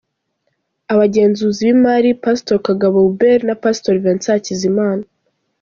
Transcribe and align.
Abagenzuzi 0.93 1.61
b’imari: 1.67 2.09
Pastor 2.23 2.57
Kagabo 2.67 2.97
Hubert 3.05 3.41
na 3.45 3.55
Pastor 3.63 3.95
Vincent 4.03 4.29
Hakizimana. 4.37 5.03